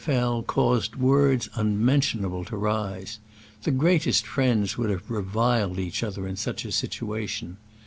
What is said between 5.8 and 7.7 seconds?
other in such a situation.